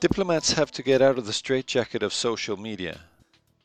[0.00, 3.00] Diplomats have to get out of the straitjacket of social media.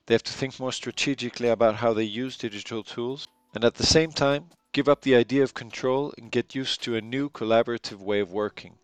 [0.08, 3.86] They have to think more strategically about how they use digital tools and at the
[3.86, 8.00] same time give up the idea of control and get used to a new collaborative
[8.00, 8.80] way of working.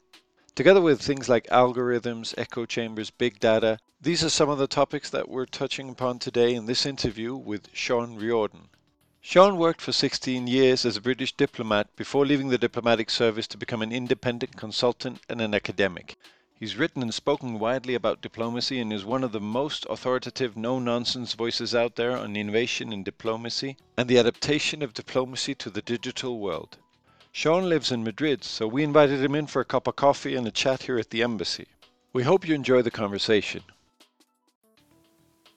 [0.54, 5.10] Together with things like algorithms, echo chambers, big data, these are some of the topics
[5.10, 8.70] that we're touching upon today in this interview with Shaun Riordan.
[9.22, 13.58] Shaun worked for 16 years as a British diplomat before leaving the diplomatic service to
[13.58, 16.16] become an independent consultant and an academic.
[16.60, 20.78] He's written and spoken widely about diplomacy and is one of the most authoritative, no
[20.78, 25.82] nonsense voices out there on innovation in diplomacy and the adaptation of diplomacy to the
[25.82, 26.78] digital world.
[27.32, 30.46] Shaun lives in Madrid, so we invited him in for a cup of coffee and
[30.46, 31.68] a chat here at the embassy.
[32.12, 33.64] We hope you enjoy the conversation.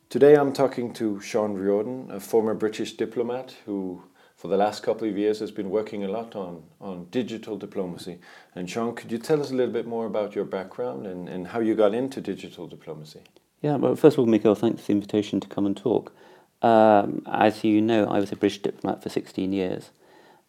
[0.09, 4.05] Today I'm talking to Shaun Riordan, a former British diplomat who,
[4.43, 8.19] for the last couple of years, has been working a lot on, on digital diplomacy.
[8.57, 11.47] And Shaun, could you tell us a little bit more about your background and, and
[11.47, 13.21] how you got into digital diplomacy?
[13.61, 16.13] Yeah, well, first of all, Mikael, thanks for the invitation to come and talk.
[16.61, 19.93] Um, as you know, I was a British diplomat for 16 years,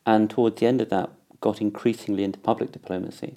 [0.07, 3.35] and towards the end of that, got increasingly into public diplomacy.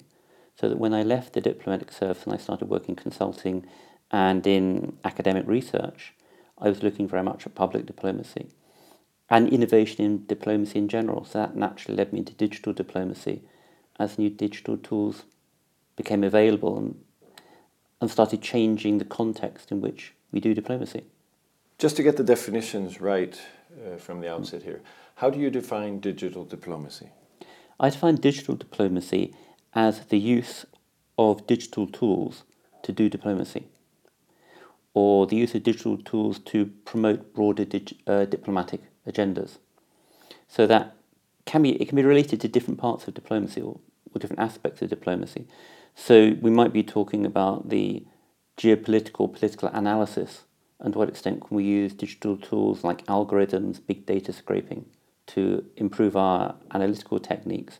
[0.59, 3.67] So that when I left the diplomatic service and I started working consulting
[4.09, 6.15] and in academic research,
[6.57, 8.49] I was looking very much at public diplomacy
[9.29, 11.25] and innovation in diplomacy in general.
[11.25, 13.41] So that naturally led me into digital diplomacy
[13.99, 15.23] as new digital tools
[15.95, 17.03] became available and,
[17.99, 21.05] and started changing the context in which we do diplomacy.
[21.77, 23.39] Just to get the definitions right
[23.85, 24.81] uh, from the outset here,
[25.15, 27.09] how do you define digital diplomacy?
[27.79, 29.35] I define digital diplomacy
[29.73, 30.65] as the use
[31.17, 32.43] of digital tools
[32.83, 33.67] to do diplomacy
[34.93, 39.57] or the use of digital tools to promote broader dig, uh, diplomatic agendas.
[40.47, 40.95] So that
[41.45, 43.79] can be it can be related to different parts of diplomacy or,
[44.13, 45.47] or different aspects of diplomacy.
[45.95, 48.05] So we might be talking about the
[48.57, 50.43] geopolitical political analysis
[50.79, 54.85] and to what extent can we use digital tools like algorithms, big data scraping
[55.27, 57.79] to improve our analytical techniques,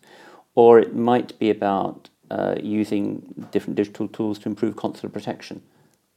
[0.55, 5.61] or it might be about uh, using different digital tools to improve consular protection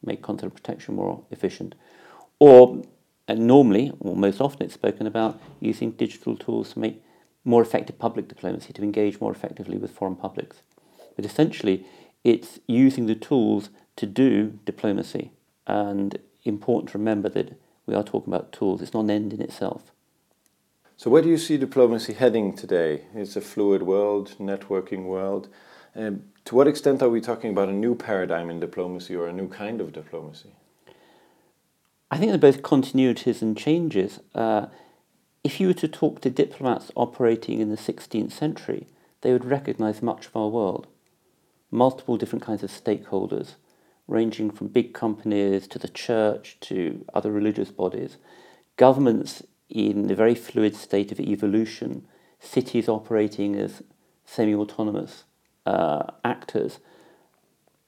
[0.04, 1.74] make consular protection more efficient.
[2.38, 2.82] Or
[3.30, 7.02] uh, normally, or most often, it's spoken about using digital tools to make
[7.44, 10.62] more effective public diplomacy, to engage more effectively with foreign publics.
[11.14, 11.86] But essentially,
[12.24, 15.30] it's using the tools to do diplomacy.
[15.66, 19.40] And important to remember that we are talking about tools, it's not an end in
[19.40, 19.92] itself.
[20.96, 23.04] So, where do you see diplomacy heading today?
[23.14, 25.48] It's a fluid world, networking world.
[25.94, 29.32] Um, to what extent are we talking about a new paradigm in diplomacy or a
[29.32, 30.50] new kind of diplomacy?
[32.10, 34.18] I think they're both continuities and changes.
[34.34, 34.66] Uh,
[35.44, 38.86] if you were to talk to diplomats operating in the 16th century,
[39.20, 40.88] they would recognize much of our world.
[41.70, 43.54] Multiple different kinds of stakeholders,
[44.08, 48.16] ranging from big companies to the church to other religious bodies,
[48.76, 52.06] governments in a very fluid state of evolution,
[52.40, 53.82] cities operating as
[54.24, 55.24] semi autonomous
[55.64, 56.80] uh, actors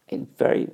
[0.08, 0.70] in very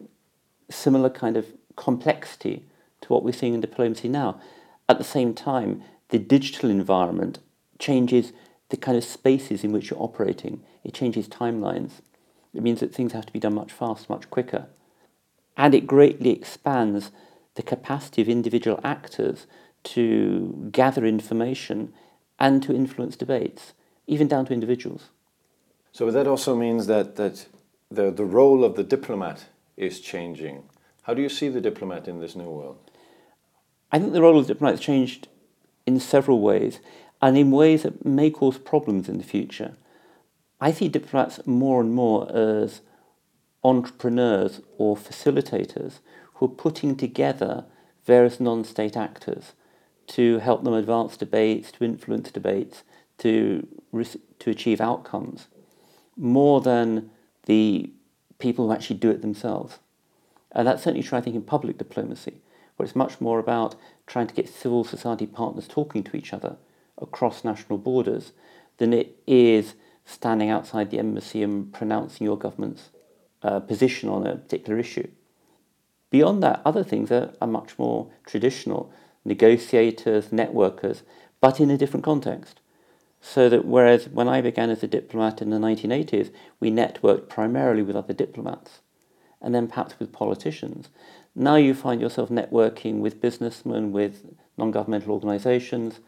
[0.68, 2.66] similar kind of complexity
[3.08, 4.40] to what we're seeing in diplomacy now.
[4.88, 7.40] At the same time, the digital environment
[7.78, 8.32] changes
[8.68, 10.62] the kind of spaces in which you're operating.
[10.84, 12.02] It changes timelines.
[12.54, 14.66] It means that things have to be done much faster, much quicker.
[15.56, 17.10] And it greatly expands
[17.54, 19.46] the capacity of individual actors
[19.84, 21.92] to gather information
[22.38, 23.72] and to influence debates,
[24.06, 25.08] even down to individuals.
[25.92, 27.46] So that also means that, that
[27.90, 29.46] the, the role of the diplomat
[29.76, 30.64] is changing.
[31.02, 32.87] How do you see the diplomat in this new world?
[33.90, 35.28] I think the role of the diplomat has changed
[35.86, 36.80] in several ways
[37.22, 39.74] and in ways that may cause problems in the future.
[40.60, 42.80] I see diplomats more and more as
[43.64, 45.98] entrepreneurs or facilitators
[46.34, 47.64] who are putting together
[48.04, 49.52] various non state actors
[50.08, 52.82] to help them advance debates, to influence debates,
[53.18, 53.66] to,
[54.38, 55.48] to achieve outcomes
[56.16, 57.10] more than
[57.46, 57.90] the
[58.38, 59.78] people who actually do it themselves.
[60.52, 62.40] And that's certainly true, I think, in public diplomacy,
[62.78, 63.74] where it's much more about
[64.06, 66.56] trying to get civil society partners talking to each other
[66.96, 68.32] across national borders
[68.78, 72.90] than it is standing outside the embassy and pronouncing your government's
[73.42, 75.08] uh, position on a particular issue.
[76.10, 78.90] Beyond that, other things are, are much more traditional
[79.24, 81.02] negotiators, networkers,
[81.40, 82.60] but in a different context.
[83.20, 87.82] So that whereas when I began as a diplomat in the 1980s, we networked primarily
[87.82, 88.80] with other diplomats
[89.40, 90.88] and then perhaps with politicians.
[91.38, 94.26] Now you find yourself networking with businessmen, with
[94.56, 96.00] non governmental organizations,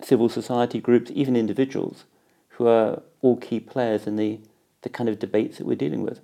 [0.00, 2.04] civil society groups, even individuals
[2.50, 4.38] who are all key players in the,
[4.82, 6.20] the kind of debates that we're dealing with.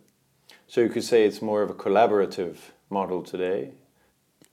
[0.69, 2.59] So you could say it's more of a collaborative
[2.89, 3.73] model today?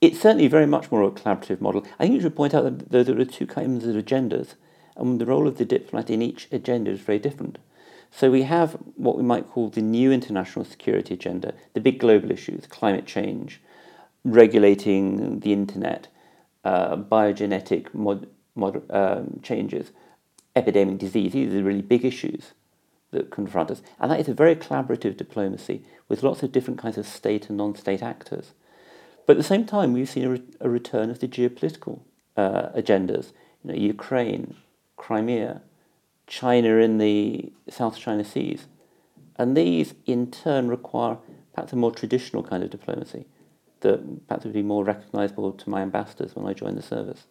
[0.00, 1.86] It's certainly very much more of a collaborative model.
[2.00, 4.54] I think you should point out that there are two kinds of agendas,
[4.96, 7.58] and the role of the diplomat in each agenda is very different.
[8.10, 12.30] So we have what we might call the new international security agenda, the big global
[12.30, 13.60] issues, climate change,
[14.24, 16.08] regulating the internet,
[16.64, 19.92] uh, biogenetic mod, mod, um, changes,
[20.54, 21.32] epidemic disease.
[21.32, 22.52] These are really big issues
[23.12, 23.82] that confront us.
[23.98, 27.56] And that is a very collaborative diplomacy with lots of different kinds of state and
[27.58, 28.52] non-state actors.
[29.26, 32.00] But at the same time, we've seen a, re- a return of the geopolitical
[32.36, 33.32] uh, agendas.
[33.62, 34.56] You know, Ukraine,
[34.96, 35.62] Crimea,
[36.30, 38.66] China in the South China Seas.
[39.36, 41.18] And these, in turn, require
[41.52, 43.26] perhaps a more traditional kind of diplomacy
[43.80, 47.26] that perhaps would be more recognizable to my ambassadors when I join the service.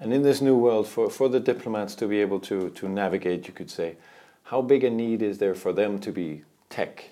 [0.00, 3.46] And in this new world, for, for the diplomats to be able to, to navigate,
[3.46, 3.96] you could say,
[4.44, 7.04] how big a need is there for them to be tech?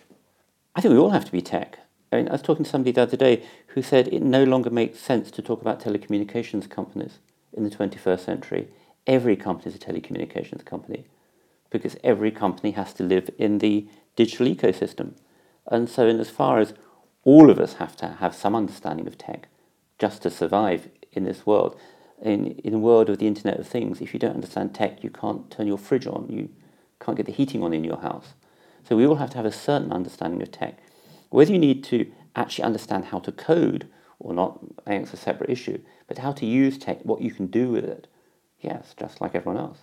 [0.74, 1.78] I think we all have to be tech.
[2.10, 4.70] I, mean, I was talking to somebody the other day who said it no longer
[4.70, 7.18] makes sense to talk about telecommunications companies
[7.52, 8.68] in the 21st century.
[9.06, 11.06] Every company is a telecommunications company
[11.70, 15.14] because every company has to live in the digital ecosystem.
[15.66, 16.74] And so, in as far as
[17.24, 19.48] all of us have to have some understanding of tech
[19.98, 21.78] just to survive in this world,
[22.20, 25.10] in, in a world of the Internet of Things, if you don't understand tech, you
[25.10, 26.48] can't turn your fridge on, you
[27.00, 28.34] can't get the heating on in your house.
[28.88, 30.78] So we all have to have a certain understanding of tech.
[31.30, 33.88] Whether you need to actually understand how to code
[34.18, 37.32] or not, I think it's a separate issue, but how to use tech, what you
[37.32, 38.06] can do with it,
[38.62, 39.78] yes, just like everyone else.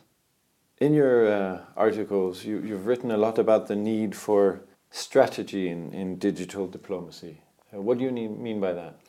[0.79, 5.93] In your uh, articles, you, you've written a lot about the need for strategy in,
[5.93, 7.41] in digital diplomacy.
[7.73, 8.99] Uh, what do you mean by that?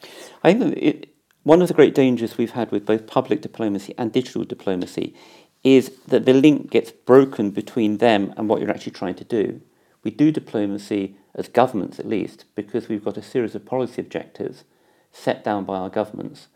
[0.42, 4.12] I think it, one of the great dangers we've had with both public diplomacy and
[4.12, 5.14] digital diplomacy
[5.62, 9.60] is that the link gets broken between them and what you're actually trying to do.
[10.02, 14.64] We do diplomacy, as governments at least, because we've got a series of policy objectives
[15.12, 16.48] set down by our governments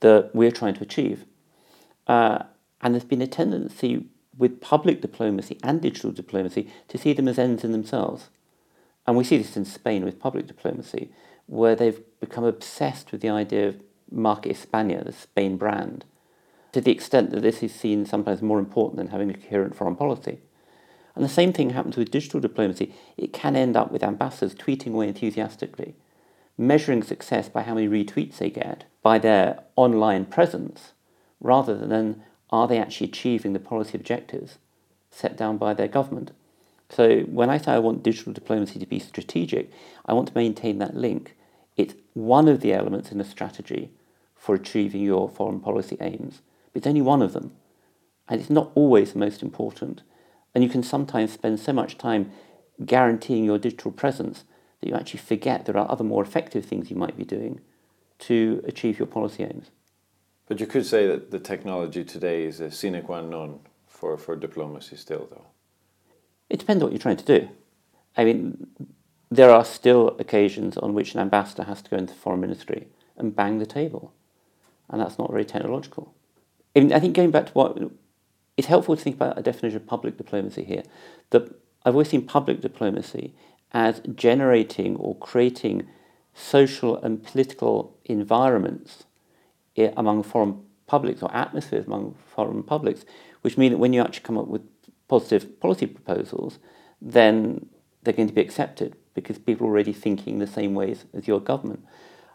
[0.00, 1.24] that we're trying to achieve.
[2.06, 2.44] Uh,
[2.84, 4.04] and there's been a tendency
[4.36, 8.28] with public diplomacy and digital diplomacy to see them as ends in themselves.
[9.06, 11.10] And we see this in Spain with public diplomacy,
[11.46, 16.04] where they've become obsessed with the idea of Marca España, the Spain brand,
[16.72, 19.96] to the extent that this is seen sometimes more important than having a coherent foreign
[19.96, 20.40] policy.
[21.14, 22.92] And the same thing happens with digital diplomacy.
[23.16, 25.94] It can end up with ambassadors tweeting away enthusiastically,
[26.58, 30.92] measuring success by how many retweets they get, by their online presence,
[31.40, 32.22] rather than
[32.54, 34.58] are they actually achieving the policy objectives
[35.10, 36.30] set down by their government.
[36.88, 39.72] So when I say I want digital diplomacy to be strategic,
[40.06, 41.34] I want to maintain that link.
[41.76, 43.90] It's one of the elements in a strategy
[44.36, 46.42] for achieving your foreign policy aims.
[46.72, 47.56] But it's only one of them.
[48.28, 50.02] And it's not always the most important.
[50.54, 52.30] And you can sometimes spend so much time
[52.86, 54.44] guaranteeing your digital presence
[54.80, 57.60] that you actually forget there are other more effective things you might be doing
[58.20, 59.70] to achieve your policy aims.
[60.46, 64.36] But you could say that the technology today is a sine qua non for, for
[64.36, 65.46] diplomacy still, though.
[66.50, 67.48] It depends what you're trying to do.
[68.16, 68.66] I mean,
[69.30, 72.88] there are still occasions on which an ambassador has to go into the foreign ministry
[73.16, 74.12] and bang the table.
[74.90, 76.14] And that's not very technological.
[76.76, 77.78] I mean, I think going back to what
[78.56, 80.82] it's helpful to think about a definition of public diplomacy here.
[81.30, 81.54] That
[81.84, 83.34] I've always seen public diplomacy
[83.72, 85.86] as generating or creating
[86.34, 89.04] social and political environments
[89.76, 93.04] among foreign publics or atmospheres among foreign publics,
[93.42, 94.62] which mean that when you actually come up with
[95.08, 96.58] positive policy proposals,
[97.00, 97.66] then
[98.02, 101.40] they're going to be accepted because people are already thinking the same ways as your
[101.40, 101.84] government.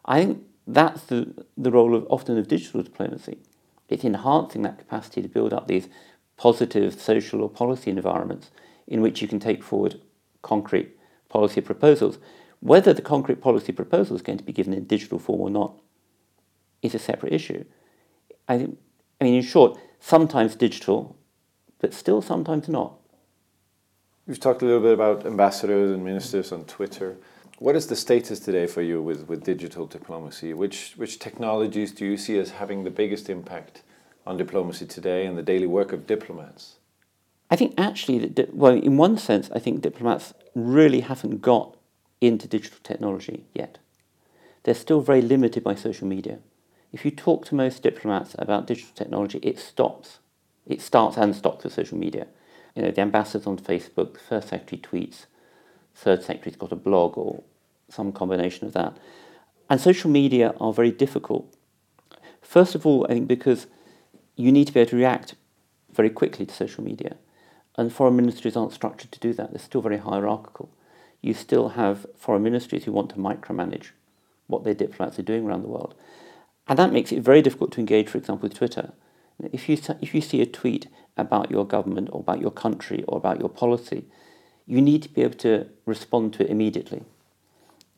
[0.05, 3.39] I think that's the, the role of often of digital diplomacy.
[3.87, 5.89] It's enhancing that capacity to build up these
[6.37, 8.51] positive social or policy environments
[8.87, 9.99] in which you can take forward
[10.41, 12.17] concrete policy proposals.
[12.59, 15.73] Whether the concrete policy proposal is going to be given in digital form or not
[16.81, 17.63] is a separate issue.
[18.47, 18.67] I,
[19.19, 21.17] I mean, in short, sometimes digital,
[21.79, 22.93] but still sometimes not.
[24.27, 27.17] You've talked a little bit about ambassadors and ministers on Twitter.
[27.57, 30.53] What is the status today for you with, with digital diplomacy?
[30.53, 33.81] Which, which technologies do you see as having the biggest impact
[34.25, 36.75] on diplomacy today and the daily work of diplomats?
[37.49, 41.75] I think actually, that, well, in one sense, I think diplomats really haven't got
[42.21, 43.79] into digital technology yet.
[44.63, 46.39] They're still very limited by social media.
[46.91, 50.19] If you talk to most diplomats about digital technology, it stops.
[50.65, 52.27] It starts and stops with social media.
[52.75, 55.25] You know, the ambassador's on Facebook, the first secretary tweets,
[55.95, 57.43] third secretary's got a blog or
[57.89, 58.97] some combination of that.
[59.69, 61.53] And social media are very difficult.
[62.41, 63.67] First of all, I think because
[64.35, 65.35] you need to be able to react
[65.93, 67.17] very quickly to social media.
[67.77, 69.51] And foreign ministries aren't structured to do that.
[69.51, 70.69] They're still very hierarchical.
[71.21, 73.89] you still have foreign ministries who want to micromanage
[74.47, 75.95] what their diplomats are doing around the world.
[76.69, 78.93] And that makes it very difficult to engage, for example, with Twitter.
[79.51, 83.17] If you, if you see a tweet about your government or about your country or
[83.17, 84.05] about your policy,
[84.67, 87.03] you need to be able to respond to it immediately.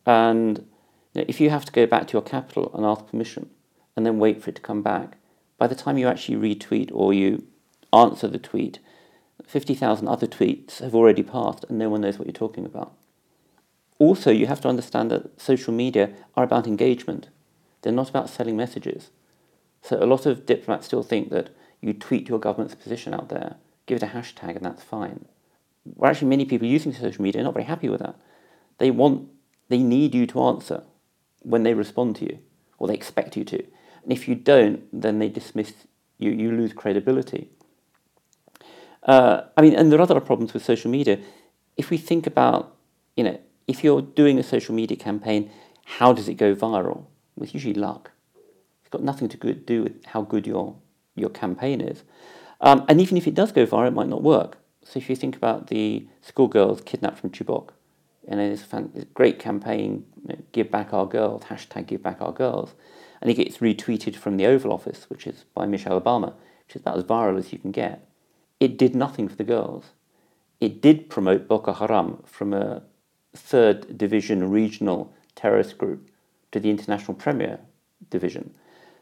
[0.06, 0.66] And
[1.14, 3.50] if you have to go back to your capital and ask permission
[3.98, 5.18] and then wait for it to come back,
[5.58, 7.44] by the time you actually retweet or you
[7.92, 8.80] answer the tweet,
[9.46, 12.94] 50,000 other tweets have already passed and no one knows what you're talking about.
[14.00, 17.28] Also, you have to understand that social media are about engagement.
[17.82, 19.10] They're not about selling messages.
[19.82, 21.50] So a lot of diplomats still think that
[21.82, 23.56] you tweet your government's position out there,
[23.88, 25.26] give it a hashtag, and that's fine.
[25.84, 28.16] Well, actually, many people using social media are not very happy with that.
[28.78, 29.30] They want,
[29.70, 30.84] they need you to answer
[31.42, 32.40] when they respond to you,
[32.78, 33.64] or they expect you to.
[34.04, 35.74] And if you don't, then they dismiss
[36.20, 36.32] you.
[36.32, 37.50] You lose credibility.
[39.04, 41.20] Uh, I mean, and there are other problems with social media.
[41.78, 42.76] If we think about,
[43.16, 45.50] you know, if you're doing a social media campaign,
[45.86, 47.06] how does it go viral?
[47.40, 48.12] It's usually luck.
[48.82, 50.76] It's got nothing to do with how good your
[51.16, 52.04] your campaign is.
[52.62, 54.58] Um, and even if it does go viral, it might not work.
[54.84, 57.70] So if you think about the schoolgirls kidnapped from Chibok,
[58.28, 62.32] and it's a great campaign, you know, Give Back Our Girls, hashtag Give Back Our
[62.32, 62.76] Girls,
[63.20, 66.34] and it gets retweeted from the Oval Office, which is by Michelle Obama,
[66.68, 68.08] which is about as viral as you can get.
[68.60, 69.86] It did nothing for the girls.
[70.60, 72.84] It did promote Boko Haram from a
[73.36, 76.11] third division regional terrorist group
[76.52, 77.60] to the international premier
[78.10, 78.54] division.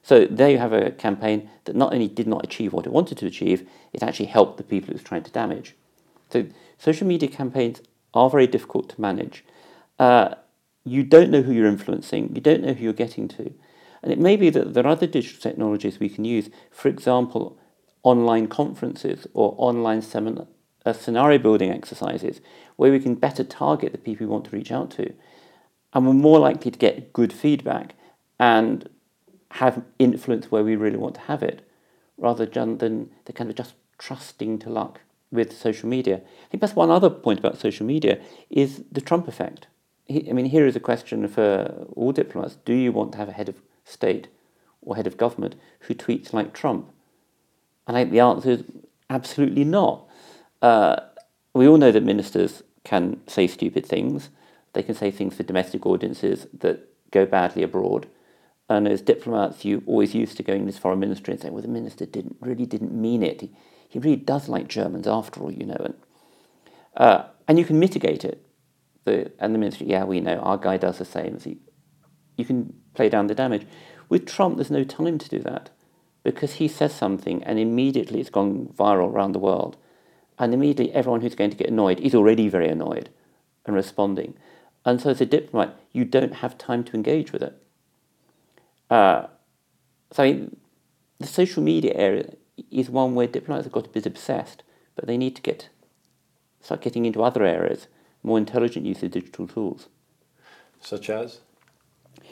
[0.02, 3.18] So there you have a campaign that not only did not achieve what it wanted
[3.20, 5.76] to achieve, it actually helped the people it was trying to damage.
[6.30, 6.46] So
[6.78, 7.82] social media campaigns
[8.14, 9.44] are very difficult to manage.
[9.98, 10.36] Uh,
[10.86, 13.54] you don't know who you're influencing, you don't know who you're getting to.
[14.02, 17.58] And it may be that there are other digital technologies we can use, for example,
[18.04, 20.48] online conferences or online seminar,
[20.86, 22.40] uh, scenario building exercises,
[22.78, 25.14] where we can better target the people we want to reach out to.
[25.94, 27.96] And we're more likely to get good feedback
[28.40, 28.88] and
[29.52, 31.68] have influence where we really want to have it,
[32.18, 36.18] rather than the kind of just trusting to luck with social media.
[36.18, 38.20] I think that's one other point about social media
[38.50, 39.68] is the Trump effect.
[40.10, 43.34] I mean, here is a question for all diplomats: Do you want to have a
[43.34, 44.28] head of state
[44.82, 46.92] or head of government who tweets like Trump?
[47.88, 48.64] And I think the answer is
[49.10, 50.06] absolutely not.
[50.62, 50.98] Uh,
[51.54, 54.30] we all know that ministers can say stupid things.
[54.74, 58.08] They can say things for domestic audiences that go badly abroad.
[58.70, 61.64] And as diplomats, you're always used to going to this foreign ministry and saying, well,
[61.64, 63.42] the minister didn't really didn't mean it.
[63.42, 63.52] He,
[63.88, 65.82] he really does like Germans after all, you know.
[65.84, 65.94] And,
[66.96, 68.46] uh, and you can mitigate it.
[69.06, 71.40] The, and the ministry, yeah, we know, our guy does the same.
[71.40, 71.58] So you,
[72.38, 73.66] you can play down the damage.
[74.08, 75.72] With Trump, there's no time to do that
[76.24, 79.78] because he says something and immediately it's gone viral around the world.
[80.38, 83.10] And immediately everyone who's going to get annoyed is already very annoyed
[83.66, 84.36] and responding.
[84.90, 87.56] And so as a diplomat, you don't have time to engage with it.
[88.90, 89.28] Uh,
[90.12, 90.58] so I mean,
[91.20, 92.34] the social media area
[92.72, 94.64] is one where diplomats have got a bit obsessed,
[94.96, 95.70] but they need to get
[96.60, 97.88] start getting into other areas,
[98.24, 99.90] more intelligent use of digital tools.
[100.82, 101.42] Such as?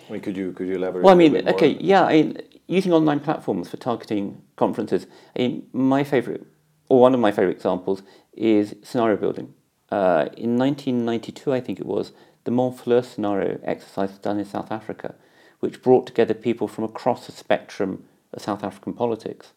[0.10, 1.04] I mean, could you could you elaborate?
[1.04, 5.06] Well, I mean, okay, yeah, I mean, using online platforms for targeting conferences.
[5.36, 6.44] I mean, my favorite,
[6.90, 8.02] or one of my favorite examples,
[8.34, 9.54] is scenario building.
[9.90, 12.12] Uh, in 1992, I think it was,
[12.48, 15.16] the Montfleur scenario exercise done in South Africa,
[15.60, 19.52] which brought together people from across the spectrum of South African politics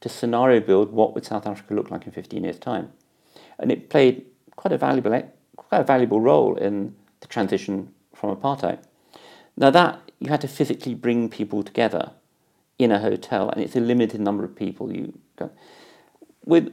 [0.00, 2.92] to scenario build what would South Africa look like in 15 years' time.
[3.58, 4.24] And it played
[4.56, 5.10] quite a valuable,
[5.56, 8.78] quite a valuable role in the transition from apartheid.
[9.54, 12.12] Now that you had to physically bring people together
[12.78, 15.50] in a hotel, and it's a limited number of people you go.
[16.46, 16.72] With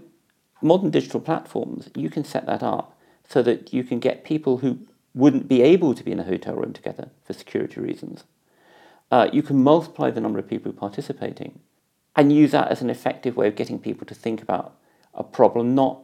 [0.61, 2.97] modern digital platforms, you can set that up
[3.27, 4.86] so that you can get people who
[5.17, 8.23] wouldn't be able to be in a hotel room together for security reasons
[9.11, 11.59] uh, you can multiply the number of people participating
[12.15, 14.75] and use that as an effective way of getting people to think about
[15.13, 15.99] a problem, not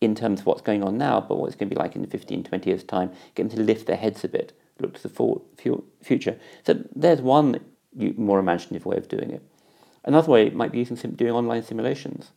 [0.00, 2.06] in terms of what's going on now, but what it's going to be like in
[2.06, 5.08] 15, 20 years' time, get them to lift their heads a bit, look to the
[5.08, 5.42] forward,
[6.02, 6.38] future.
[6.64, 7.60] So there's one
[7.92, 9.42] more imaginative way of doing it.
[10.04, 12.30] Another way might be using doing online simulations.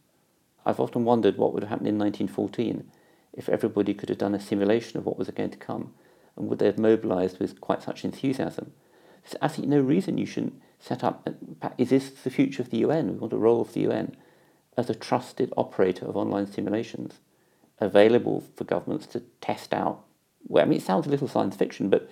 [0.65, 2.89] I've often wondered what would have happened in 1914
[3.33, 5.93] if everybody could have done a simulation of what was going to come,
[6.41, 8.73] and would they have mobilized with quite such enthusiasm
[9.23, 11.29] there's absolutely no reason you shouldn't set up.
[11.77, 13.13] Is this the future of the UN?
[13.13, 14.15] We want a role of the UN
[14.77, 17.19] as a trusted operator of online simulations
[17.79, 20.03] available for governments to test out.
[20.47, 22.09] Well, I mean, it sounds a little science fiction, but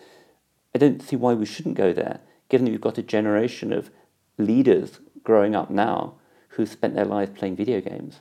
[0.73, 3.89] I don't see why we shouldn't go there, given that we've got a generation of
[4.37, 6.15] leaders growing up now
[6.49, 8.19] who spent their lives playing video games.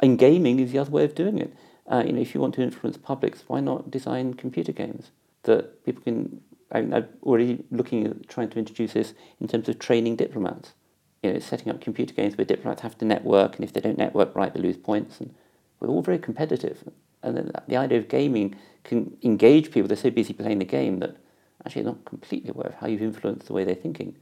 [0.00, 1.52] And gaming is the other way of doing it.
[1.90, 5.10] Uh, you know, if you want to influence publics, why not design computer games
[5.44, 6.40] that people can?
[6.70, 10.74] I mean, I'm already looking at trying to introduce this in terms of training diplomats.
[11.22, 13.98] You know, setting up computer games where diplomats have to network, and if they don't
[13.98, 15.18] network right, they lose points.
[15.20, 15.34] And
[15.80, 16.84] we're all very competitive.
[17.22, 18.54] And then the idea of gaming
[18.84, 19.88] can engage people.
[19.88, 21.16] They're so busy playing the game that
[21.64, 24.16] actually they're not completely aware of how you've influenced the way they're thinking.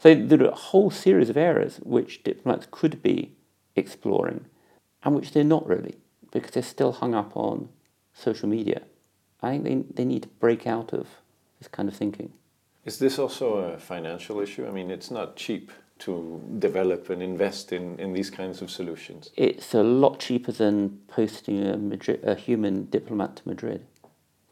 [0.00, 3.36] So there are a whole series of areas which diplomats could be
[3.76, 4.46] exploring
[5.04, 5.96] and which they're not really
[6.32, 7.68] because they're still hung up on
[8.12, 8.82] social media.
[9.42, 11.06] I think they, they need to break out of
[11.58, 12.32] this kind of thinking.
[12.84, 14.66] Is this also a financial issue?
[14.66, 15.70] I mean, it's not cheap
[16.02, 19.30] to develop and invest in, in these kinds of solutions?
[19.36, 23.86] It's a lot cheaper than posting a, Madrid, a human diplomat to Madrid.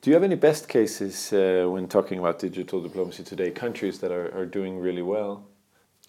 [0.01, 3.51] Do you have any best cases uh, when talking about digital diplomacy today?
[3.51, 5.45] Countries that are, are doing really well?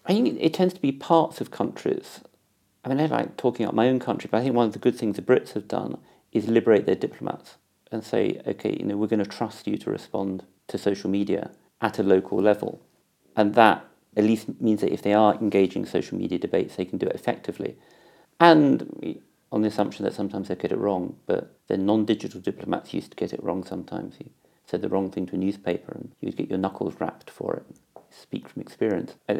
[0.06, 2.20] I think it tends to be parts of countries.
[2.84, 4.78] I mean, I like talking about my own country, but I think one of the
[4.78, 5.98] good things the Brits have done
[6.32, 7.56] is liberate their diplomats
[7.92, 11.50] and say, okay, you know, we're going to trust you to respond to social media
[11.80, 12.82] at a local level.
[13.36, 13.84] And that
[14.16, 17.14] at least means that if they are engaging social media debates, they can do it
[17.14, 17.76] effectively.
[18.40, 19.20] And
[19.52, 23.16] on the assumption that sometimes they get it wrong, but the non-digital diplomats used to
[23.16, 24.16] get it wrong sometimes.
[24.18, 24.30] You
[24.66, 27.56] said the wrong thing to a newspaper and you would get your knuckles rapped for
[27.56, 27.76] it.
[28.10, 29.14] Speak from experience.
[29.28, 29.36] Uh,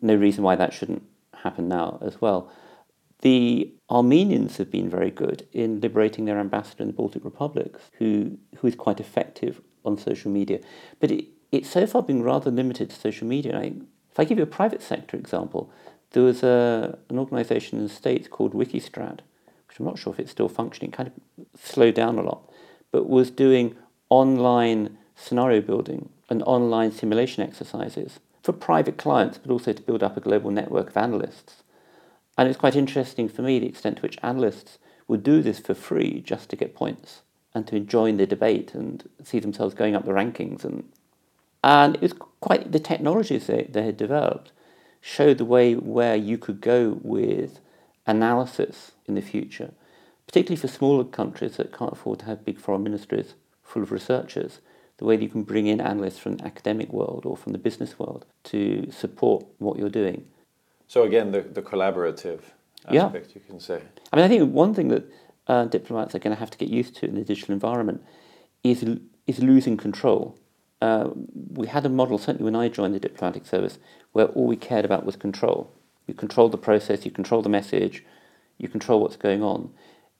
[0.00, 1.02] no reason why that shouldn't
[1.34, 2.50] happen now as well.
[3.22, 8.38] The Armenians have been very good in liberating their ambassador in the Baltic republics, who,
[8.56, 10.60] who is quite effective on social media.
[10.98, 13.56] But it, it's so far been rather limited to social media.
[13.56, 13.74] I,
[14.10, 15.70] if I give you a private sector example,
[16.10, 19.20] there was a, an organisation in the States called Wikistrat,
[19.68, 22.50] which I'm not sure if it's still functioning, kind of slowed down a lot,
[22.90, 23.76] but was doing
[24.08, 30.16] online scenario building and online simulation exercises for private clients, but also to build up
[30.16, 31.62] a global network of analysts.
[32.36, 35.74] And it's quite interesting for me the extent to which analysts would do this for
[35.74, 37.22] free just to get points
[37.54, 40.90] and to join the debate and see themselves going up the rankings and
[41.64, 44.52] and it was quite the technologies they, they had developed
[45.00, 47.60] showed the way where you could go with
[48.06, 49.72] analysis in the future,
[50.26, 54.60] particularly for smaller countries that can't afford to have big foreign ministries full of researchers,
[54.98, 57.58] the way that you can bring in analysts from the academic world or from the
[57.58, 60.24] business world to support what you're doing.
[60.92, 62.40] So again, the, the collaborative
[62.86, 63.34] aspect, yeah.
[63.36, 63.80] you can say.
[64.12, 65.04] I mean, I think one thing that
[65.46, 68.02] uh, diplomats are going to have to get used to in the digital environment
[68.62, 68.84] is,
[69.26, 70.38] is losing control
[70.82, 71.10] uh,
[71.54, 73.78] we had a model, certainly when I joined the diplomatic service,
[74.10, 75.72] where all we cared about was control.
[76.08, 78.04] You control the process, you control the message,
[78.58, 79.70] you control what's going on.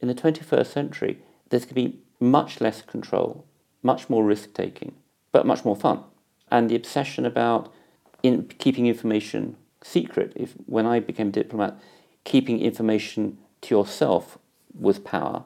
[0.00, 3.44] In the 21st century, there's going to be much less control,
[3.82, 4.94] much more risk taking,
[5.32, 6.04] but much more fun.
[6.48, 7.72] And the obsession about
[8.22, 11.78] in keeping information secret, if when I became diplomat,
[12.24, 14.38] keeping information to yourself
[14.78, 15.44] was power.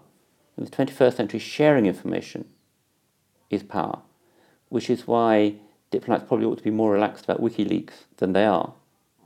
[0.56, 2.46] In the 21st century, sharing information
[3.50, 4.00] is power
[4.68, 5.54] which is why
[5.90, 8.72] diplomats probably ought to be more relaxed about WikiLeaks than they are.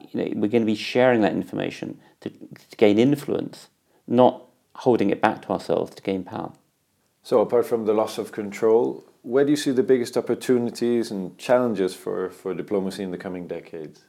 [0.01, 3.68] You know, we're going to be sharing that information to, to gain influence,
[4.07, 4.44] not
[4.77, 6.53] holding it back to ourselves to gain power.
[7.23, 11.37] So, apart from the loss of control, where do you see the biggest opportunities and
[11.37, 14.05] challenges for, for diplomacy in the coming decades?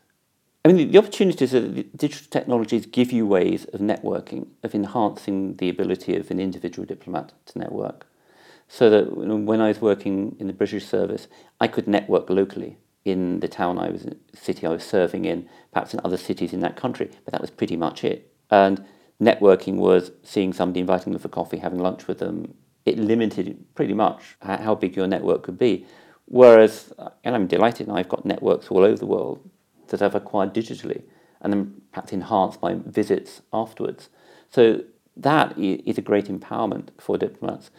[0.64, 5.70] I mean, the, opportunities that digital technologies give you ways of networking, of enhancing the
[5.70, 8.06] ability of an individual diplomat to network
[8.68, 11.28] so that when I was working in the British service,
[11.60, 15.94] I could network locally in the town I was, city I was serving in, perhaps
[15.94, 18.32] in other cities in that country, but that was pretty much it.
[18.52, 18.86] And
[19.20, 22.54] networking was seeing somebody, inviting them for coffee, having lunch with them.
[22.86, 25.86] It limited pretty much how big your network could be.
[26.26, 26.94] Whereas,
[27.24, 29.50] and I'm delighted now, I've got networks all over the world
[29.92, 31.04] that I've acquired digitally
[31.42, 34.10] and then perhaps enhanced by visits afterwards.
[34.50, 34.84] So
[35.16, 37.72] that is a great empowerment for diplomats.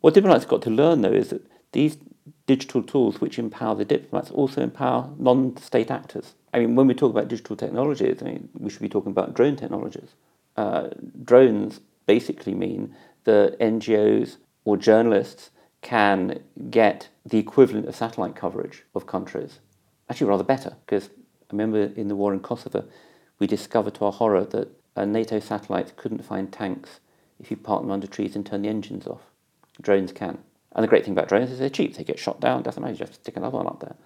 [0.00, 1.98] What diplomats got to learn, though, is that these
[2.46, 6.34] digital tools which empower the diplomats also empower non-state actors.
[6.54, 9.34] I mean, when we talk about digital technologies, I mean, we should be talking about
[9.34, 10.10] drone technologies.
[10.56, 10.88] Uh,
[11.24, 15.50] drones basically mean that NGOs or journalists
[15.82, 19.60] can get the equivalent of satellite coverage of countries.
[20.08, 21.10] Actually, rather better, because
[21.50, 22.84] I remember in the war in Kosovo,
[23.38, 27.00] we discovered to our horror that uh, NATO satellites couldn't find tanks
[27.40, 29.22] if you park them under trees and turn the engines off.
[29.80, 30.38] Drones can.
[30.72, 31.96] And the great thing about drones is they're cheap.
[31.96, 33.96] They get shot down, doesn't matter, you just stick another one up there.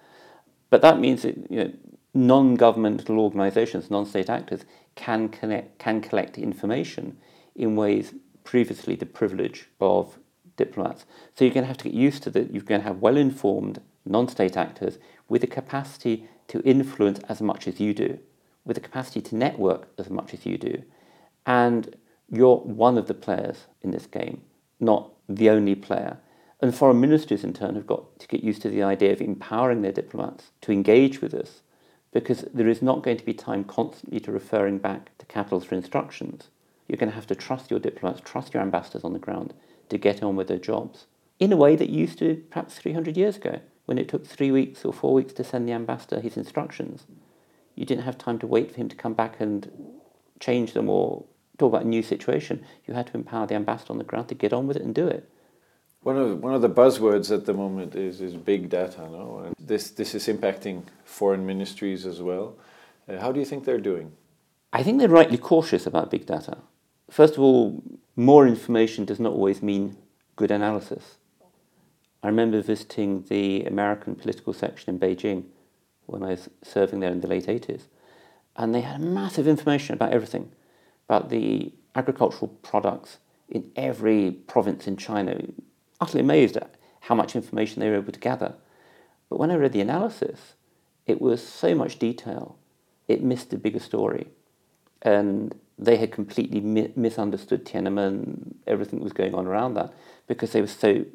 [0.69, 1.73] But that means that you know,
[2.13, 7.17] non-governmental organisations, non-state actors, can, connect, can collect information
[7.55, 10.17] in ways previously the privilege of
[10.55, 11.05] diplomats.
[11.35, 12.51] So you're going to have to get used to that.
[12.53, 17.79] You're going to have well-informed non-state actors with the capacity to influence as much as
[17.79, 18.19] you do,
[18.65, 20.83] with the capacity to network as much as you do.
[21.45, 21.95] And
[22.29, 24.41] you're one of the players in this game,
[24.79, 26.17] not the only player.
[26.61, 29.81] And foreign ministries, in turn, have got to get used to the idea of empowering
[29.81, 31.61] their diplomats to engage with us
[32.13, 35.75] because there is not going to be time constantly to referring back to capitals for
[35.75, 36.49] instructions.
[36.87, 39.53] You're going to have to trust your diplomats, trust your ambassadors on the ground
[39.89, 41.07] to get on with their jobs
[41.39, 44.85] in a way that used to perhaps 300 years ago when it took three weeks
[44.85, 47.05] or four weeks to send the ambassador his instructions.
[47.75, 49.91] You didn't have time to wait for him to come back and
[50.39, 51.25] change them or
[51.57, 52.63] talk about a new situation.
[52.85, 54.93] You had to empower the ambassador on the ground to get on with it and
[54.93, 55.29] do it.
[56.01, 59.43] One of one of the buzzwords at the moment is is big data, no?
[59.45, 62.57] And this this is impacting foreign ministries as well.
[63.07, 64.11] Uh, how do you think they're doing?
[64.73, 66.57] I think they're rightly cautious about big data.
[67.09, 67.83] First of all,
[68.15, 69.95] more information does not always mean
[70.35, 71.17] good analysis.
[72.23, 75.43] I remember visiting the American political section in Beijing
[76.05, 77.83] when I was serving there in the late 80s,
[78.55, 80.51] and they had massive information about everything,
[81.09, 83.17] about the agricultural products
[83.49, 85.37] in every province in China,
[85.99, 88.55] utterly amazed at how much information they were able to gather.
[89.29, 90.53] But when I read the analysis,
[91.05, 92.57] it was so much detail,
[93.09, 94.27] it missed the bigger story.
[95.01, 99.93] And they had completely mi- misunderstood Tiananmen, everything that was going on around that,
[100.27, 101.05] because they were so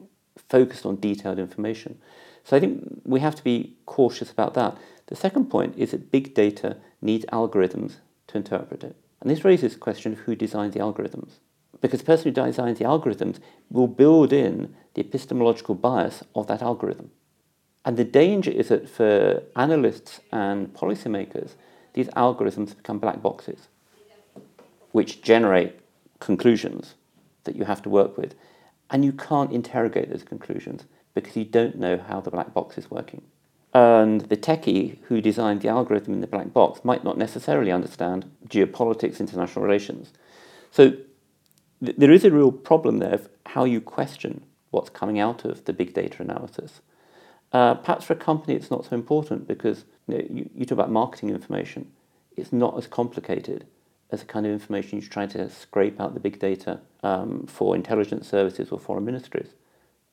[0.48, 1.98] focused on detailed information.
[2.44, 4.76] So I think we have to be cautious about that.
[5.06, 7.96] The second point is that big data needs algorithms
[8.28, 8.96] to interpret it.
[9.20, 11.38] And this raises the question of who designs the algorithms
[11.80, 13.38] because the person who designs the algorithms
[13.70, 17.10] will build in the epistemological bias of that algorithm.
[17.84, 21.52] And the danger is that for analysts and policymakers,
[21.94, 23.68] these algorithms become black boxes,
[24.92, 25.78] which generate
[26.20, 26.94] conclusions
[27.44, 28.34] that you have to work with.
[28.90, 32.90] And you can't interrogate those conclusions because you don't know how the black box is
[32.90, 33.22] working.
[33.74, 38.30] And the techie who designed the algorithm in the black box might not necessarily understand
[38.48, 40.12] geopolitics, international relations.
[40.70, 40.92] So
[41.80, 45.72] there is a real problem there of how you question what's coming out of the
[45.72, 46.80] big data analysis.
[47.52, 50.72] Uh, perhaps for a company it's not so important because you, know, you, you, talk
[50.72, 51.90] about marketing information.
[52.36, 53.66] It's not as complicated
[54.10, 57.76] as a kind of information you try to scrape out the big data um, for
[57.76, 59.54] intelligence services or foreign ministries.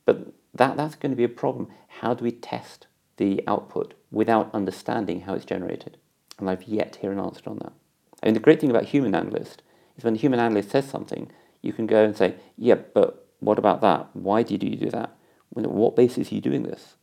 [0.05, 1.69] But that, that's going to be a problem.
[1.99, 5.97] How do we test the output without understanding how it's generated?
[6.37, 7.73] And I've yet to hear an answer on that.
[8.21, 9.61] I mean, the great thing about human analyst
[9.97, 11.31] is when the human analyst says something,
[11.61, 14.09] you can go and say, yeah, but what about that?
[14.13, 15.15] Why did you do that?
[15.49, 16.95] What basis are you doing this?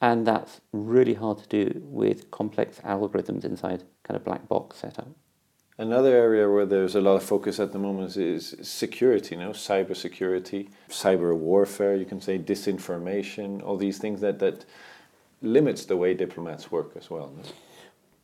[0.00, 5.08] And that's really hard to do with complex algorithms inside kind of black box setup.
[5.80, 9.50] Another area where there's a lot of focus at the moment is security, you know,
[9.50, 14.64] cyber security, cyber warfare, you can say disinformation, all these things that, that
[15.40, 17.32] limits the way diplomats work as well.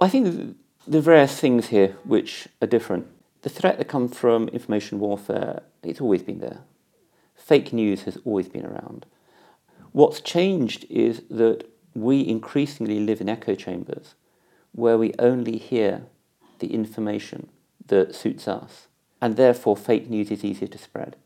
[0.00, 3.06] I think the various things here which are different.
[3.42, 6.62] The threat that comes from information warfare, it's always been there.
[7.36, 9.06] Fake news has always been around.
[9.92, 14.16] What's changed is that we increasingly live in echo chambers
[14.72, 16.06] where we only hear
[16.58, 17.48] the information
[17.86, 18.88] that suits us,
[19.20, 21.16] and therefore fake news is easier to spread.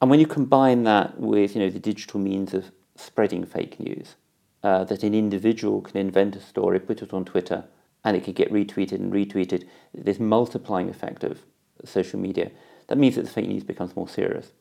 [0.00, 4.16] And when you combine that with you know, the digital means of spreading fake news,
[4.62, 7.64] uh, that an individual can invent a story, put it on Twitter,
[8.04, 9.66] and it could get retweeted and retweeted.
[9.94, 11.40] This multiplying effect of
[11.84, 12.50] social media.
[12.88, 14.52] That means that the fake news becomes more serious.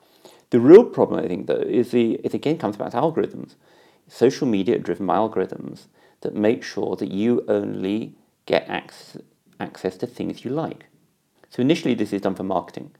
[0.51, 3.55] The real problem, I think, though, is the it again comes back to algorithms.
[4.07, 5.87] Social media are driven by algorithms
[6.21, 9.21] that make sure that you only get access,
[9.61, 10.85] access to things you like.
[11.49, 12.91] So initially, this is done for marketing.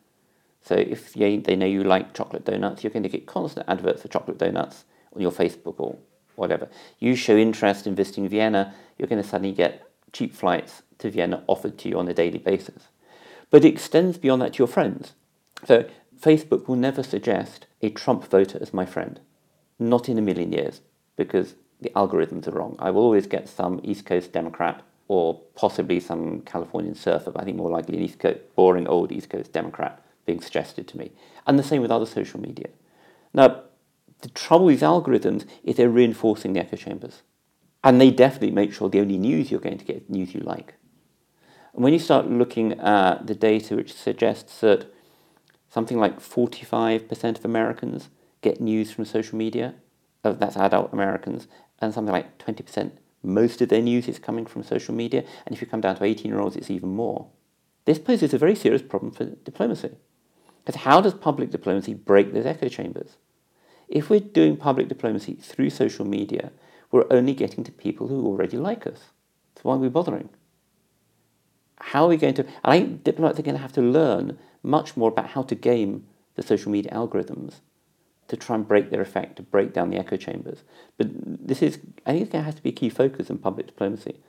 [0.61, 4.07] So if they know you like chocolate donuts, you're going to get constant adverts for
[4.09, 5.97] chocolate donuts on your Facebook or
[6.35, 6.69] whatever.
[6.99, 11.43] You show interest in visiting Vienna, you're going to suddenly get cheap flights to Vienna
[11.47, 12.89] offered to you on a daily basis.
[13.49, 15.13] But it extends beyond that to your friends.
[15.65, 19.19] So Facebook will never suggest a Trump voter as my friend.
[19.79, 20.81] Not in a million years,
[21.15, 22.75] because the algorithms are wrong.
[22.77, 27.43] I will always get some East Coast Democrat or possibly some Californian surfer, but I
[27.43, 31.11] think more likely an East Coast, boring old East Coast Democrat being suggested to me.
[31.45, 32.69] And the same with other social media.
[33.33, 33.63] Now,
[34.21, 37.23] the trouble with algorithms is they're reinforcing the echo chambers.
[37.83, 40.39] And they definitely make sure the only news you're going to get is news you
[40.39, 40.75] like.
[41.73, 44.93] And when you start looking at the data which suggests that
[45.67, 48.07] something like 45% of Americans
[48.39, 49.75] get news from social media,
[50.23, 52.91] uh, that's adult Americans, and something like 20%,
[53.23, 56.03] most of their news is coming from social media, and if you come down to
[56.03, 57.27] 18 year olds, it's even more.
[57.85, 59.95] This poses a very serious problem for diplomacy.
[60.63, 63.17] Because how does public diplomacy break those echo chambers?
[63.87, 66.51] If we're doing public diplomacy through social media,
[66.91, 68.99] we're only getting to people who already like us.
[69.55, 70.29] So why are we bothering?
[71.79, 72.45] How are we going to?
[72.63, 76.05] I think diplomats are going to have to learn much more about how to game
[76.35, 77.55] the social media algorithms
[78.31, 80.63] to try and break their effect, to break down the echo chambers.
[80.97, 84.21] But this is, I think, it has to be a key focus in public diplomacy.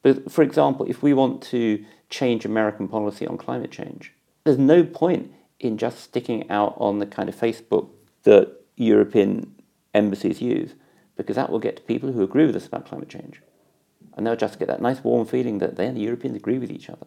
[0.00, 4.82] But for example, if we want to change American policy on climate change, there's no
[4.82, 5.30] point
[5.60, 7.90] in just sticking out on the kind of Facebook
[8.22, 9.54] that European
[9.92, 10.72] embassies use,
[11.14, 13.42] because that will get to people who agree with us about climate change.
[14.14, 16.70] And they'll just get that nice warm feeling that they and the Europeans agree with
[16.70, 17.06] each other.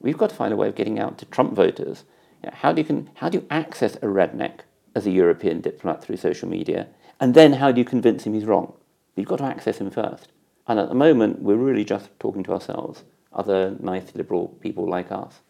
[0.00, 2.02] We've got to find a way of getting out to Trump voters.
[2.42, 4.62] You know, how, do you can, how do you access a redneck
[4.94, 6.88] as a European diplomat through social media?
[7.20, 8.74] And then how do you convince him he's wrong?
[9.16, 10.28] You've got to access him first.
[10.66, 15.10] And at the moment, we're really just talking to ourselves, other nice liberal people like
[15.10, 15.40] us.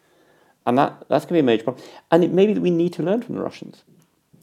[0.65, 1.85] And that, that's going to be a major problem.
[2.11, 3.83] And it may be that we need to learn from the Russians.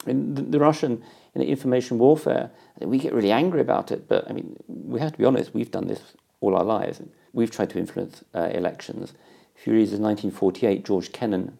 [0.06, 1.02] And the, the Russian
[1.34, 5.18] know, information warfare, we get really angry about it, but I mean, we have to
[5.18, 7.00] be honest, we've done this all our lives.
[7.32, 9.12] We've tried to influence uh, elections.
[9.56, 11.58] If you read the 1948 George Kennan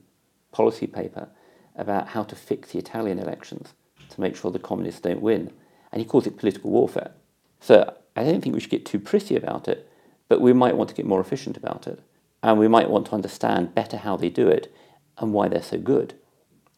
[0.53, 1.29] policy paper
[1.77, 3.75] about how to fix the Italian elections
[4.11, 5.53] to make sure the communists don't win,
[5.93, 7.13] and he calls it political warfare.
[7.61, 9.89] So I don't think we should get too prissy about it,
[10.29, 12.01] but we might want to get more efficient about it.
[12.43, 14.75] And we might want to understand better how they do it
[15.19, 16.15] and why they're so good.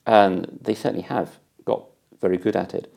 [0.06, 1.84] And they certainly have got
[2.20, 2.92] very good at it.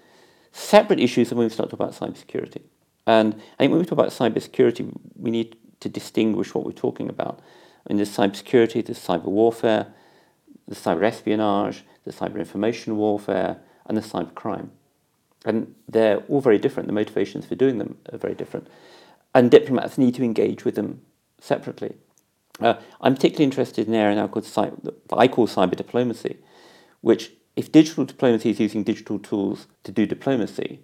[0.51, 2.63] Separate issues are when we start talking about cybersecurity.
[3.05, 7.10] And I think when we talk about cybersecurity, we need to distinguish what we're talking
[7.10, 7.39] about.
[7.88, 9.93] I mean, there's cybersecurity, there's cyber warfare,
[10.67, 14.71] there's cyber espionage, the cyber information warfare, and the cyber crime.
[15.45, 16.88] And they're all very different.
[16.88, 18.67] The motivations for doing them are very different.
[19.34, 21.01] And diplomats need to engage with them
[21.39, 21.95] separately.
[22.60, 24.45] Uh, I'm particularly interested in an area now called
[25.13, 26.38] I call cyber diplomacy,
[27.01, 30.80] which, if digital diplomacy is using digital tools to do diplomacy,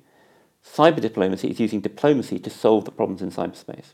[0.63, 3.94] cyber diplomacy is using diplomacy to solve the problems in cyberspace.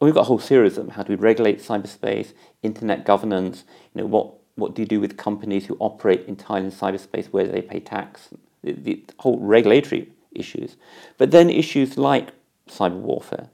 [0.00, 0.94] And we've got a whole series of them.
[0.94, 5.16] How do we regulate cyberspace, internet governance, you know, what, what do you do with
[5.16, 8.28] companies who operate entirely in cyberspace, where they pay tax,
[8.62, 10.76] the, the whole regulatory issues.
[11.18, 12.30] But then issues like
[12.68, 13.48] cyber warfare.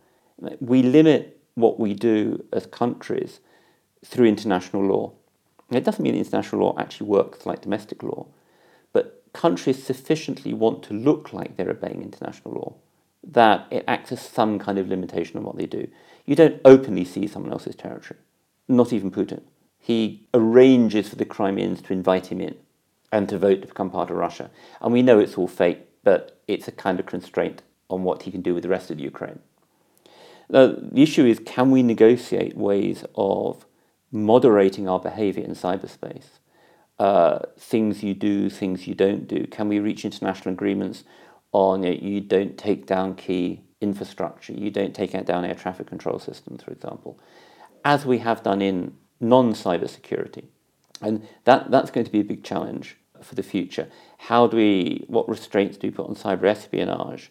[0.61, 3.41] We limit what we do as countries
[4.05, 5.13] through international law.
[5.71, 8.27] It doesn't mean international law actually works like domestic law,
[8.93, 12.75] but countries sufficiently want to look like they're obeying international law
[13.23, 15.87] that it acts as some kind of limitation on what they do.
[16.25, 18.19] You don't openly see someone else's territory,
[18.67, 19.43] not even Putin.
[19.81, 22.55] He arranges for the Crimeans to invite him in
[23.11, 24.51] and to vote to become part of Russia.
[24.81, 28.31] And we know it's all fake, but it's a kind of constraint on what he
[28.31, 29.41] can do with the rest of Ukraine.
[30.49, 33.65] Now, the issue is can we negotiate ways of
[34.13, 36.27] moderating our behavior in cyberspace?
[36.99, 39.47] Uh, things you do, things you don't do.
[39.47, 41.05] Can we reach international agreements
[41.53, 46.19] on know, you don't take down key infrastructure, you don't take down air traffic control
[46.19, 47.19] systems, for example,
[47.85, 50.49] as we have done in non cyber security?
[51.01, 53.89] And that, that's going to be a big challenge for the future.
[54.19, 57.31] How do we, what restraints do we put on cyber espionage?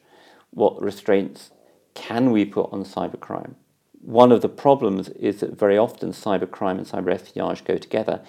[0.52, 1.52] What restraints
[1.94, 3.56] can we put on cybercrime?
[4.02, 8.22] One of the problems is that very often cybercrime and cyber espionage go together,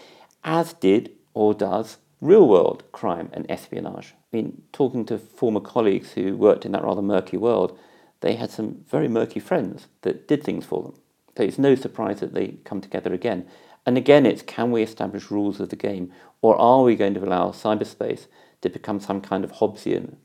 [0.44, 4.14] as did or does real world crime and espionage.
[4.32, 7.78] I mean, talking to former colleagues who worked in that rather murky world,
[8.20, 10.94] they had some very murky friends that did things for them.
[11.40, 13.46] So it's no surprise that they come together again.
[13.86, 17.24] And again, it's can we establish rules of the game, or are we going to
[17.24, 18.26] allow cyberspace
[18.60, 20.16] to become some kind of Hobbesian,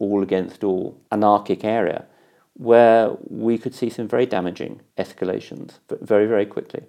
[0.00, 2.06] all against all, anarchic area
[2.54, 6.82] where we could see some very damaging escalations very, very quickly.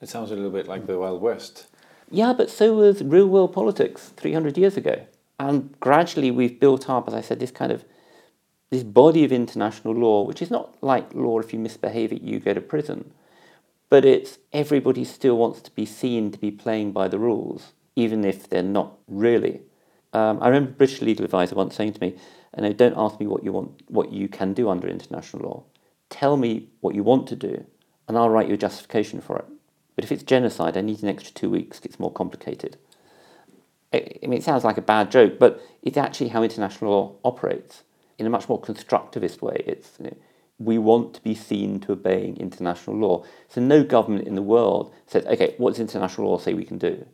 [0.00, 1.68] It sounds a little bit like the Wild West.
[2.10, 5.06] Yeah, but so was real world politics 300 years ago.
[5.38, 7.84] And gradually we've built up, as I said, this kind of
[8.70, 12.40] this body of international law, which is not like law if you misbehave it, you
[12.40, 13.12] go to prison.
[13.90, 18.24] But it's everybody still wants to be seen to be playing by the rules, even
[18.24, 19.62] if they're not really.
[20.12, 22.16] Um, I remember a British legal advisor once saying to me,
[22.54, 25.64] and don't ask me what you want, what you can do under international law.
[26.10, 27.64] Tell me what you want to do,
[28.06, 29.44] and I'll write you a justification for it.
[29.94, 31.80] But if it's genocide, I need an extra two weeks.
[31.84, 32.78] It's more complicated.
[33.92, 37.82] I mean, it sounds like a bad joke, but it's actually how international law operates
[38.18, 39.62] in a much more constructivist way.
[39.66, 40.16] It's you know,
[40.58, 43.24] we want to be seen to obeying international law.
[43.48, 46.78] So no government in the world says, okay, what does international law say we can
[46.78, 47.06] do?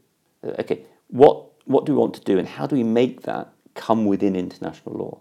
[0.43, 3.55] Uh, okay, what what do we want to do, and how do we make that
[3.75, 5.21] come within international law.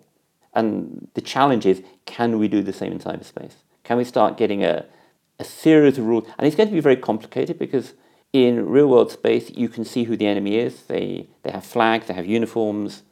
[0.54, 3.56] And the challenge is can we do the same in cyberspace?
[3.84, 4.86] Can we start getting a,
[5.40, 6.28] a series of rules?
[6.38, 7.94] And it's going to be very complicated because
[8.32, 10.84] in real world space, you can see who the enemy is.
[10.84, 13.04] They, they have flags, they have uniforms.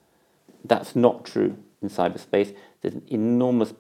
[0.63, 2.55] That's not true in cyberspace.
[2.81, 3.73] There's an enormous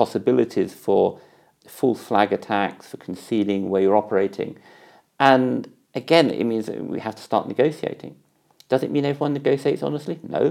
[0.00, 1.02] possibilities for
[1.66, 4.50] false flag attacks, for concealing where you're operating.
[5.18, 5.56] And
[6.02, 8.12] again, it means we have to start negotiating.
[8.68, 10.16] Does it mean everyone negotiates honestly?
[10.22, 10.44] No.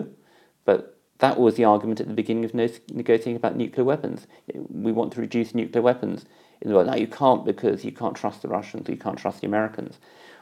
[0.66, 0.80] But
[1.20, 4.28] That was the argument at the beginning of negotiating about nuclear weapons.
[4.54, 6.26] We want to reduce nuclear weapons
[6.62, 6.88] in the world.
[6.88, 9.98] Now you can't because you can't trust the Russians, you can't trust the Americans.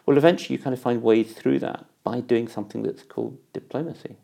[0.06, 4.18] Well, eventually you kind of find ways through that by doing something that's called diplomacy.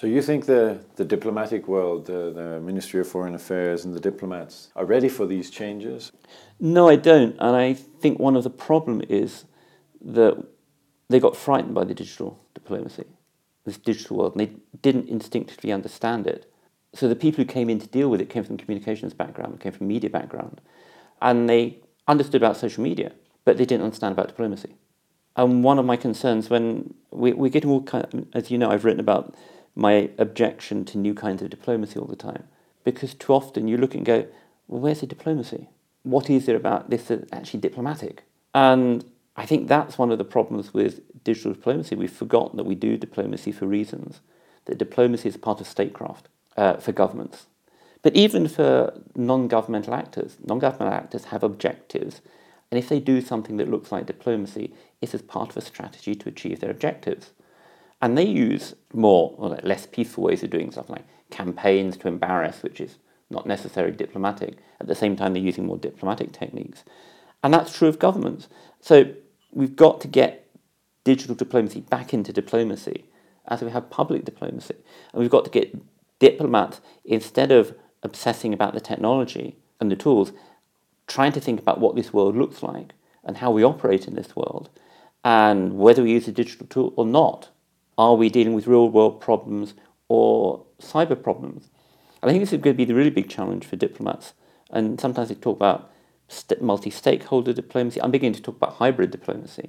[0.00, 4.00] So you think the, the diplomatic world, the, the Ministry of Foreign Affairs and the
[4.00, 6.10] diplomats are ready for these changes?
[6.58, 7.36] No, I don't.
[7.38, 9.44] And I think one of the problem is
[10.00, 10.42] that
[11.10, 13.04] they got frightened by the digital diplomacy,
[13.66, 16.50] this digital world, and they didn't instinctively understand it.
[16.94, 19.72] So the people who came in to deal with it came from communications background, came
[19.72, 20.62] from media background,
[21.20, 23.12] and they understood about social media,
[23.44, 24.76] but they didn't understand about diplomacy.
[25.36, 28.70] And one of my concerns when we, we're getting all kind of, as you know,
[28.70, 29.34] I've written about
[29.74, 32.44] my objection to new kinds of diplomacy all the time.
[32.84, 34.26] Because too often you look and go,
[34.68, 35.68] well, where's the diplomacy?
[36.02, 38.24] What is it about this that's actually diplomatic?
[38.54, 39.04] And
[39.36, 41.94] I think that's one of the problems with digital diplomacy.
[41.94, 44.20] We've forgotten that we do diplomacy for reasons,
[44.64, 47.46] that diplomacy is part of statecraft uh, for governments.
[48.02, 52.20] But even for non governmental actors, non governmental actors have objectives.
[52.70, 56.14] And if they do something that looks like diplomacy, it's as part of a strategy
[56.14, 57.30] to achieve their objectives.
[58.02, 62.62] And they use more or less peaceful ways of doing stuff like campaigns to embarrass,
[62.62, 64.56] which is not necessarily diplomatic.
[64.80, 66.84] At the same time, they're using more diplomatic techniques.
[67.42, 68.48] And that's true of governments.
[68.80, 69.12] So
[69.52, 70.48] we've got to get
[71.04, 73.04] digital diplomacy back into diplomacy
[73.48, 74.76] as we have public diplomacy.
[75.12, 75.74] And we've got to get
[76.18, 80.32] diplomats, instead of obsessing about the technology and the tools,
[81.06, 82.92] trying to think about what this world looks like
[83.24, 84.70] and how we operate in this world
[85.24, 87.50] and whether we use a digital tool or not.
[88.00, 89.74] Are we dealing with real world problems
[90.08, 91.68] or cyber problems?
[92.22, 94.32] And I think this is going to be the really big challenge for diplomats.
[94.70, 95.92] And sometimes they talk about
[96.62, 98.00] multi stakeholder diplomacy.
[98.00, 99.68] I'm beginning to talk about hybrid diplomacy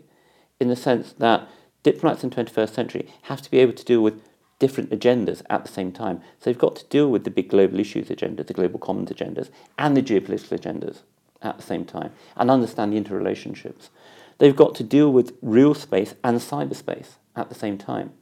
[0.62, 1.46] in the sense that
[1.84, 4.22] diplomats in the 21st century have to be able to deal with
[4.60, 6.22] different agendas at the same time.
[6.40, 9.50] So they've got to deal with the big global issues agenda, the global commons agendas,
[9.78, 11.00] and the geopolitical agendas
[11.42, 13.90] at the same time, and understand the interrelationships.
[14.38, 18.14] They've got to deal with real space and cyberspace at the same time.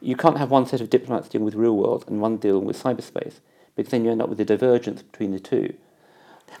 [0.00, 2.82] You can't have one set of diplomats dealing with real world and one dealing with
[2.82, 3.40] cyberspace,
[3.76, 5.74] because then you end up with a divergence between the two.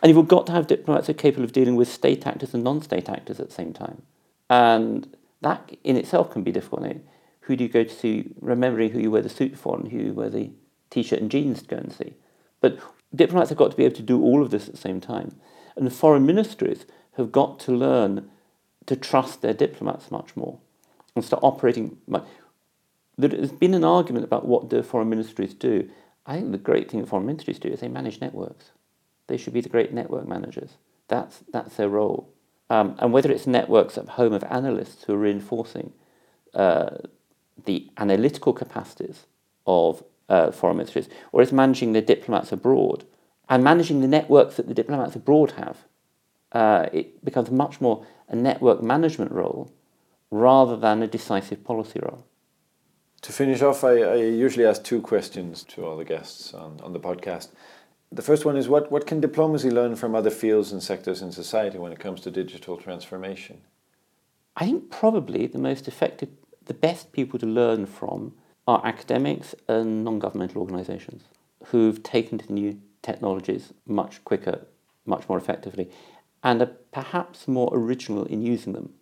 [0.02, 2.62] And you've got to have diplomats who are capable of dealing with state actors and
[2.62, 4.02] non-state actors at the same time.
[4.48, 6.86] And that in itself can be difficult.
[7.40, 9.98] Who do you go to see, remembering who you wear the suit for and who
[9.98, 10.50] you wear the
[10.90, 12.14] t-shirt and jeans to go and see.
[12.60, 12.78] But
[13.14, 15.36] diplomats have got to be able to do all of this at the same time.
[15.76, 16.84] And the foreign ministries
[17.16, 18.28] have got to learn
[18.86, 20.58] to trust their diplomats much more
[21.14, 22.24] and start operating much,
[23.28, 25.88] there's been an argument about what the foreign ministries do.
[26.26, 28.70] I think the great thing that foreign ministries do is they manage networks.
[29.26, 30.70] They should be the great network managers.
[31.08, 32.32] That's, that's their role.
[32.68, 35.92] Um, and whether it's networks at home of analysts who are reinforcing
[36.54, 36.90] uh,
[37.64, 39.26] the analytical capacities
[39.66, 43.04] of uh, foreign ministries, or it's managing the diplomats abroad
[43.48, 45.78] and managing the networks that the diplomats abroad have,
[46.52, 49.72] uh, it becomes much more a network management role
[50.30, 52.24] rather than a decisive policy role.
[53.22, 56.94] To finish off, I, I, usually ask two questions to all the guests on, on
[56.94, 57.48] the podcast.
[58.10, 61.30] The first one is what, what can diplomacy learn from other fields and sectors in
[61.30, 63.60] society when it comes to digital transformation?
[64.56, 66.30] I think probably the most effective,
[66.64, 68.32] the best people to learn from
[68.66, 71.24] are academics and non governmental organisations
[71.66, 74.66] who've taken to new technologies much quicker,
[75.04, 75.90] much more effectively,
[76.42, 78.94] and are perhaps more original in using them.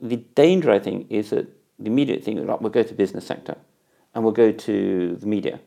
[0.00, 2.94] The danger, I think, is that the immediate thing is like, we'll go to the
[2.94, 3.56] business sector
[4.14, 5.60] and we'll go to the media.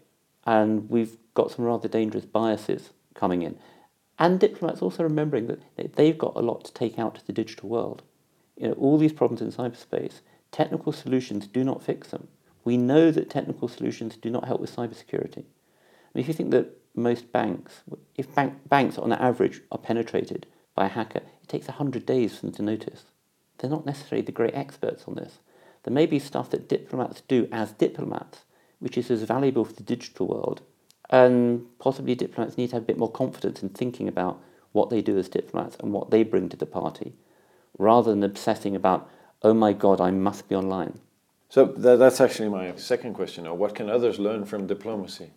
[0.46, 3.58] And we've got some rather dangerous biases coming in.
[4.20, 7.70] And diplomats also remembering that they've got a lot to take out to the digital
[7.70, 8.04] world.
[8.56, 12.28] You know, all these problems in cyberspace, technical solutions do not fix them.
[12.64, 15.36] We know that technical solutions do not help with cybersecurity.
[15.36, 17.84] And if you think that most banks,
[18.16, 22.48] if bank, banks on average are penetrated by a hacker, it takes 100 days for
[22.48, 23.04] them to notice.
[23.58, 25.40] They're not necessarily the great experts on this.
[25.88, 28.40] There may be stuff that diplomats do as diplomats,
[28.80, 30.60] which is as valuable for the digital world.
[31.10, 34.38] And possibly diplomats need to have a bit more confidence in thinking about
[34.74, 37.14] what they do as diplomats and what they bring to the party,
[37.78, 39.10] rather than obsessing about,
[39.44, 41.00] oh my God, I must be online.
[41.48, 43.46] So that's actually my second question.
[43.46, 45.32] Now, what can others learn from diplomacy?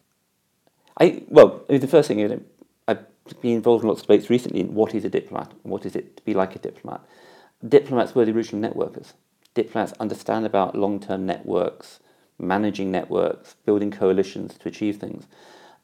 [0.98, 2.40] I, well, the first thing is
[2.88, 3.06] I've
[3.40, 6.16] been involved in lots of debates recently in what is a diplomat, what is it
[6.16, 7.02] to be like a diplomat.
[7.64, 9.12] Diplomats were the original networkers
[9.54, 12.00] diplomats understand about long-term networks,
[12.38, 15.26] managing networks, building coalitions to achieve things.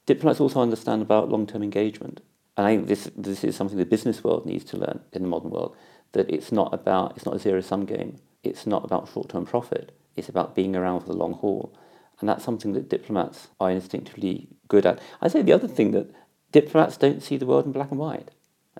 [0.06, 2.20] Diplomats also understand about long-term engagement.
[2.56, 5.28] And I think this, this is something the business world needs to learn in the
[5.28, 5.76] modern world,
[6.12, 8.18] that it's not about, it's not a zero-sum game.
[8.42, 9.92] It's not about short-term profit.
[10.14, 11.76] It's about being around for the long haul.
[12.20, 15.00] And that's something that diplomats are instinctively good at.
[15.20, 16.10] I say the other thing that
[16.52, 18.30] diplomats don't see the world in black and white.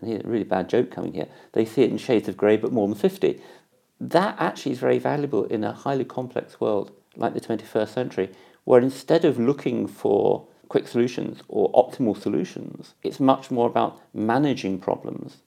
[0.01, 1.29] And here's a really bad joke coming here.
[1.53, 3.41] They see it in shades of grey, but more than 50.
[4.01, 8.31] That actually is very valuable in a highly complex world like the 21st century,
[8.65, 14.79] where instead of looking for quick solutions or optimal solutions, it's much more about managing
[14.79, 15.39] problems.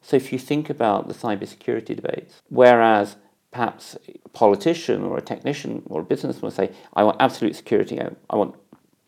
[0.00, 3.16] So if you think about the cybersecurity debates, whereas
[3.50, 8.00] perhaps a politician or a technician or a businessman will say, I want absolute security,
[8.00, 8.54] I want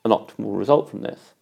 [0.04, 1.34] an optimal result from this.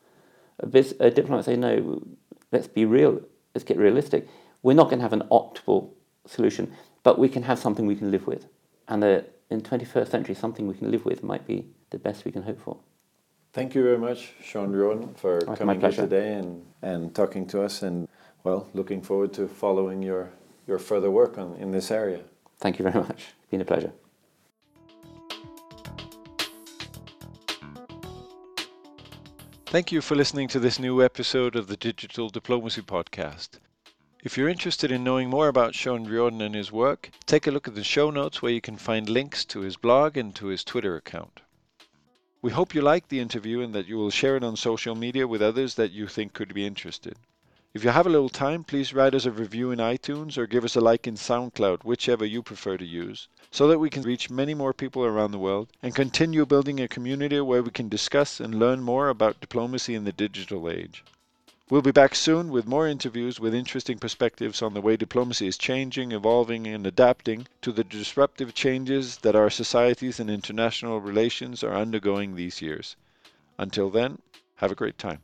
[0.60, 2.02] A, biz- a diplomat say, no,
[2.50, 3.20] let's be real,
[3.54, 4.28] let's get realistic.
[4.62, 5.90] We're not going to have an optimal
[6.26, 6.72] solution,
[7.03, 8.46] but we can have something we can live with.
[8.88, 12.32] And the, in 21st century, something we can live with might be the best we
[12.32, 12.78] can hope for.
[13.53, 17.62] Thank you very much, Shaun Riordan, for oh, coming here today and, and talking to
[17.62, 17.82] us.
[17.82, 18.09] And,
[18.44, 20.30] well, looking forward to following your,
[20.66, 22.20] your further work on, in this area.
[22.61, 23.34] Thank you very much.
[23.40, 23.92] It's been a pleasure.
[29.66, 33.59] Thank you for listening to this new episode of the Digital Diplomacy Podcast.
[34.24, 37.66] If you're interested in knowing more about Shaun Riordan and his work, take a look
[37.66, 40.62] at the show notes where you can find links to his blog and to his
[40.62, 41.40] Twitter account.
[42.40, 45.26] We hope you liked the interview and that you will share it on social media
[45.26, 47.16] with others that you think could be interested.
[47.74, 50.64] If you have a little time, please write us a review in iTunes or give
[50.64, 54.30] us a like in SoundCloud, whichever you prefer to use, so that we can reach
[54.30, 58.38] many more people around the world and continue building a community where we can discuss
[58.38, 61.02] and learn more about diplomacy in the digital age.
[61.70, 65.56] We'll be back soon with more interviews with interesting perspectives on the way diplomacy is
[65.56, 71.74] changing, evolving, and adapting to the disruptive changes that our societies and international relations are
[71.74, 72.96] undergoing these years.
[73.58, 74.20] Until then,
[74.56, 75.22] have a great time.